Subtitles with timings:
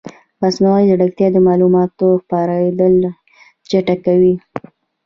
[0.41, 2.95] مصنوعي ځیرکتیا د معلوماتو خپرېدل
[3.69, 4.35] چټکوي.